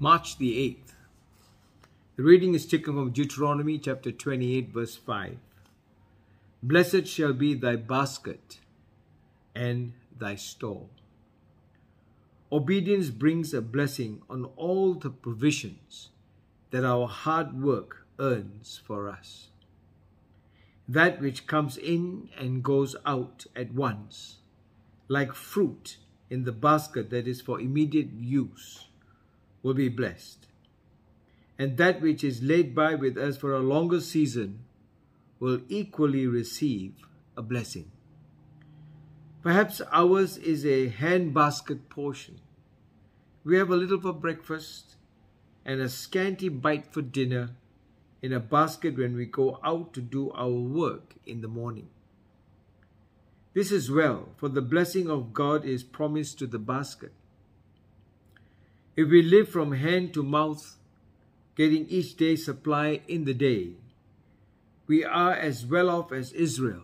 March 0.00 0.38
the 0.38 0.56
8th. 0.56 0.92
The 2.14 2.22
reading 2.22 2.54
is 2.54 2.66
taken 2.66 2.94
from 2.94 3.10
Deuteronomy 3.10 3.78
chapter 3.78 4.12
28, 4.12 4.68
verse 4.68 4.94
5. 4.94 5.38
Blessed 6.62 7.04
shall 7.08 7.32
be 7.32 7.54
thy 7.54 7.74
basket 7.74 8.60
and 9.56 9.94
thy 10.16 10.36
store. 10.36 10.86
Obedience 12.52 13.10
brings 13.10 13.52
a 13.52 13.60
blessing 13.60 14.22
on 14.30 14.44
all 14.54 14.94
the 14.94 15.10
provisions 15.10 16.10
that 16.70 16.84
our 16.84 17.08
hard 17.08 17.60
work 17.60 18.06
earns 18.20 18.80
for 18.86 19.08
us. 19.08 19.48
That 20.86 21.20
which 21.20 21.48
comes 21.48 21.76
in 21.76 22.28
and 22.38 22.62
goes 22.62 22.94
out 23.04 23.46
at 23.56 23.74
once, 23.74 24.36
like 25.08 25.34
fruit 25.34 25.96
in 26.30 26.44
the 26.44 26.52
basket 26.52 27.10
that 27.10 27.26
is 27.26 27.40
for 27.40 27.60
immediate 27.60 28.12
use, 28.12 28.84
will 29.68 29.74
be 29.74 29.90
blessed. 29.90 30.46
And 31.58 31.76
that 31.76 32.00
which 32.00 32.24
is 32.24 32.42
laid 32.42 32.74
by 32.74 32.94
with 32.94 33.18
us 33.18 33.36
for 33.36 33.52
a 33.52 33.60
longer 33.60 34.00
season 34.00 34.60
will 35.38 35.60
equally 35.68 36.26
receive 36.26 36.94
a 37.36 37.42
blessing. 37.42 37.90
Perhaps 39.42 39.82
ours 39.92 40.38
is 40.38 40.64
a 40.64 40.88
hand 40.88 41.34
basket 41.34 41.90
portion. 41.90 42.40
We 43.44 43.58
have 43.58 43.70
a 43.70 43.76
little 43.76 44.00
for 44.00 44.14
breakfast 44.14 44.96
and 45.66 45.82
a 45.82 45.88
scanty 45.90 46.48
bite 46.48 46.90
for 46.90 47.02
dinner 47.02 47.50
in 48.22 48.32
a 48.32 48.40
basket 48.40 48.96
when 48.96 49.14
we 49.14 49.26
go 49.26 49.60
out 49.62 49.92
to 49.92 50.00
do 50.00 50.32
our 50.32 50.48
work 50.48 51.14
in 51.26 51.42
the 51.42 51.48
morning. 51.48 51.88
This 53.52 53.70
is 53.70 53.90
well, 53.90 54.30
for 54.38 54.48
the 54.48 54.62
blessing 54.62 55.10
of 55.10 55.34
God 55.34 55.66
is 55.66 55.82
promised 55.82 56.38
to 56.38 56.46
the 56.46 56.58
basket. 56.58 57.12
If 58.98 59.10
we 59.10 59.22
live 59.22 59.48
from 59.48 59.70
hand 59.74 60.12
to 60.14 60.24
mouth, 60.24 60.76
getting 61.54 61.86
each 61.86 62.16
day's 62.16 62.44
supply 62.44 63.00
in 63.06 63.26
the 63.26 63.32
day, 63.32 63.74
we 64.88 65.04
are 65.04 65.34
as 65.34 65.64
well 65.64 65.88
off 65.88 66.10
as 66.10 66.32
Israel. 66.32 66.82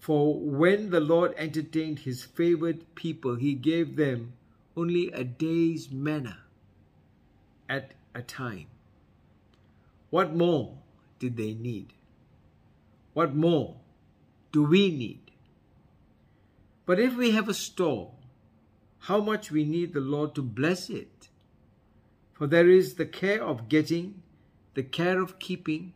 For 0.00 0.34
when 0.34 0.90
the 0.90 0.98
Lord 0.98 1.34
entertained 1.36 2.00
his 2.00 2.24
favored 2.24 2.96
people, 2.96 3.36
he 3.36 3.54
gave 3.54 3.94
them 3.94 4.32
only 4.76 5.12
a 5.12 5.22
day's 5.22 5.92
manna 5.92 6.38
at 7.68 7.92
a 8.12 8.22
time. 8.22 8.66
What 10.10 10.34
more 10.34 10.78
did 11.20 11.36
they 11.36 11.54
need? 11.54 11.92
What 13.14 13.36
more 13.36 13.76
do 14.50 14.64
we 14.64 14.90
need? 14.90 15.30
But 16.86 16.98
if 16.98 17.14
we 17.14 17.30
have 17.30 17.48
a 17.48 17.54
store, 17.54 18.10
how 19.06 19.20
much 19.20 19.50
we 19.50 19.64
need 19.64 19.92
the 19.92 20.00
Lord 20.00 20.32
to 20.36 20.42
bless 20.42 20.88
it. 20.88 21.28
For 22.32 22.46
there 22.46 22.68
is 22.68 22.94
the 22.94 23.06
care 23.06 23.42
of 23.42 23.68
getting, 23.68 24.22
the 24.74 24.84
care 24.84 25.20
of 25.20 25.40
keeping, 25.40 25.92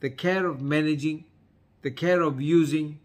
the 0.00 0.10
care 0.10 0.46
of 0.46 0.60
managing, 0.60 1.24
the 1.82 1.92
care 1.92 2.20
of 2.20 2.40
using, 2.40 2.98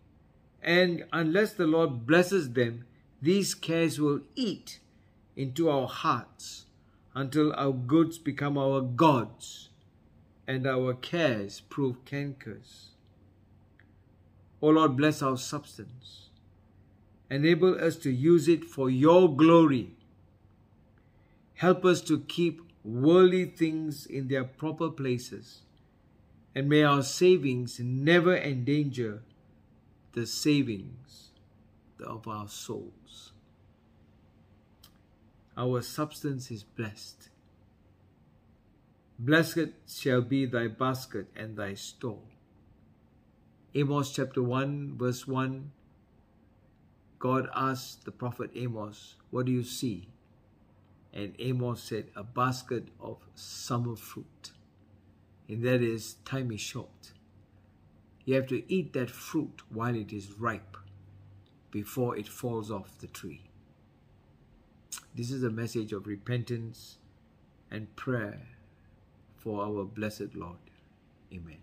and 0.63 1.05
unless 1.13 1.53
the 1.53 1.67
Lord 1.67 2.07
blesses 2.07 2.53
them, 2.53 2.85
these 3.21 3.53
cares 3.53 3.99
will 3.99 4.21
eat 4.35 4.79
into 5.35 5.69
our 5.69 5.87
hearts 5.87 6.65
until 7.13 7.53
our 7.53 7.73
goods 7.73 8.17
become 8.17 8.57
our 8.57 8.81
gods 8.81 9.69
and 10.47 10.65
our 10.65 10.95
cares 10.95 11.61
prove 11.61 12.03
cankers. 12.05 12.87
O 14.63 14.69
Lord, 14.69 14.97
bless 14.97 15.21
our 15.21 15.37
substance 15.37 16.26
Enable 17.29 17.77
us 17.83 17.97
to 17.97 18.11
use 18.11 18.47
it 18.47 18.63
for 18.63 18.89
your 18.89 19.35
glory. 19.35 19.91
Help 21.55 21.83
us 21.83 22.01
to 22.01 22.19
keep 22.21 22.61
worldly 22.83 23.45
things 23.45 24.05
in 24.05 24.27
their 24.27 24.45
proper 24.45 24.89
places. 24.89 25.61
And 26.55 26.69
may 26.69 26.83
our 26.83 27.03
savings 27.03 27.79
never 27.79 28.35
endanger 28.35 29.23
the 30.13 30.25
savings 30.25 31.31
of 32.03 32.27
our 32.27 32.47
souls. 32.47 33.33
Our 35.57 35.81
substance 35.81 36.49
is 36.49 36.63
blessed. 36.63 37.29
Blessed 39.19 39.73
shall 39.87 40.21
be 40.21 40.45
thy 40.45 40.67
basket 40.67 41.27
and 41.35 41.57
thy 41.57 41.73
store. 41.73 42.21
Amos 43.75 44.11
chapter 44.11 44.41
1, 44.41 44.95
verse 44.97 45.27
1 45.27 45.71
God 47.19 47.49
asked 47.55 48.05
the 48.05 48.11
prophet 48.11 48.51
Amos, 48.55 49.15
What 49.31 49.45
do 49.45 49.51
you 49.51 49.63
see? 49.63 50.09
And 51.13 51.33
Amos 51.39 51.81
said, 51.81 52.05
A 52.15 52.23
basket 52.23 52.89
of 52.99 53.17
summer 53.35 53.95
fruit. 53.95 54.51
And 55.47 55.63
that 55.63 55.81
is, 55.81 56.15
time 56.25 56.51
is 56.51 56.61
short. 56.61 57.13
You 58.25 58.35
have 58.35 58.47
to 58.47 58.71
eat 58.71 58.93
that 58.93 59.09
fruit 59.09 59.61
while 59.69 59.95
it 59.95 60.11
is 60.11 60.33
ripe 60.33 60.77
before 61.71 62.17
it 62.17 62.27
falls 62.27 62.69
off 62.69 62.99
the 62.99 63.07
tree. 63.07 63.43
This 65.15 65.31
is 65.31 65.43
a 65.43 65.49
message 65.49 65.93
of 65.93 66.05
repentance 66.05 66.97
and 67.71 67.95
prayer 67.95 68.41
for 69.35 69.63
our 69.63 69.85
blessed 69.85 70.35
Lord. 70.35 70.57
Amen. 71.33 71.57